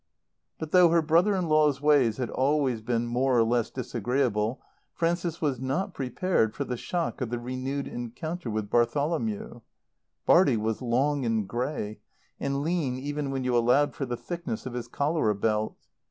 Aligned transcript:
But 0.57 0.71
though 0.71 0.89
her 0.89 1.03
brother 1.03 1.35
in 1.35 1.47
law's 1.47 1.79
ways 1.79 2.17
had 2.17 2.31
always 2.31 2.81
been 2.81 3.05
more 3.05 3.37
or 3.37 3.43
less 3.43 3.69
disagreeable, 3.69 4.59
Frances 4.95 5.41
was 5.41 5.59
not 5.59 5.93
prepared 5.93 6.55
for 6.55 6.63
the 6.63 6.75
shock 6.75 7.21
of 7.21 7.29
the 7.29 7.37
renewed 7.37 7.87
encounter 7.87 8.49
with 8.49 8.67
Bartholomew. 8.67 9.59
Bartie 10.25 10.57
was 10.57 10.81
long 10.81 11.23
and 11.23 11.47
grey, 11.47 11.99
and 12.39 12.63
lean 12.63 12.97
even 12.97 13.29
when 13.29 13.43
you 13.43 13.55
allowed 13.55 13.93
for 13.93 14.07
the 14.07 14.17
thickness 14.17 14.65
of 14.65 14.73
his 14.73 14.87
cholera 14.87 15.35
belt. 15.35 15.77